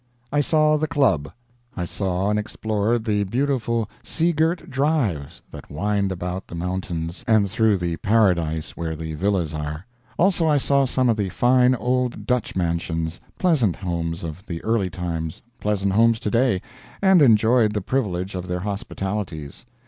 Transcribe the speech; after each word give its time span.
I 0.31 0.41
saw 0.41 0.77
the 0.77 0.87
club. 0.87 1.31
I 1.77 1.85
saw 1.85 2.31
and 2.31 2.39
explored 2.39 3.05
the 3.05 3.23
beautiful 3.25 3.87
sea 4.01 4.33
girt 4.33 4.67
drives 4.67 5.43
that 5.51 5.69
wind 5.69 6.11
about 6.11 6.47
the 6.47 6.55
mountains 6.55 7.23
and 7.27 7.47
through 7.47 7.77
the 7.77 7.97
paradise 7.97 8.71
where 8.71 8.95
the 8.95 9.13
villas 9.13 9.53
are: 9.53 9.85
Also 10.17 10.47
I 10.47 10.57
saw 10.57 10.85
some 10.85 11.07
of 11.07 11.17
the 11.17 11.29
fine 11.29 11.75
old 11.75 12.25
Dutch 12.25 12.55
mansions, 12.55 13.21
pleasant 13.37 13.75
homes 13.75 14.23
of 14.23 14.43
the 14.47 14.59
early 14.63 14.89
times, 14.89 15.43
pleasant 15.59 15.93
homes 15.93 16.19
to 16.21 16.31
day, 16.31 16.63
and 17.03 17.21
enjoyed 17.21 17.75
the 17.75 17.79
privilege 17.81 18.33
of 18.33 18.47
their 18.47 18.61
hospitalities. 18.61 19.67